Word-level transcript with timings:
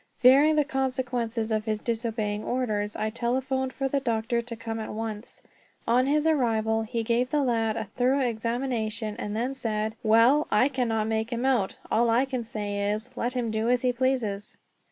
Fearing 0.17 0.55
the 0.55 0.63
consequences 0.63 1.51
of 1.51 1.65
his 1.65 1.79
disobeying 1.79 2.43
orders, 2.43 2.95
I 2.95 3.11
telephoned 3.11 3.71
for 3.71 3.87
the 3.87 3.99
doctor 3.99 4.41
to 4.41 4.55
come 4.55 4.79
at 4.79 4.91
once. 4.95 5.43
On 5.87 6.07
his 6.07 6.25
arrival 6.25 6.81
he 6.81 7.03
gave 7.03 7.29
the 7.29 7.43
lad 7.43 7.77
a 7.77 7.83
thorough 7.83 8.25
examination, 8.27 9.15
and 9.19 9.35
then 9.35 9.53
said: 9.53 9.93
"Well, 10.01 10.47
I 10.49 10.69
cannot 10.69 11.05
make 11.05 11.31
him 11.31 11.45
out; 11.45 11.75
all 11.91 12.09
I 12.09 12.25
can 12.25 12.43
say 12.43 12.89
is, 12.91 13.11
let 13.15 13.33
him 13.33 13.51
do 13.51 13.69
as 13.69 13.83
he 13.83 13.93
pleases." 13.93 14.57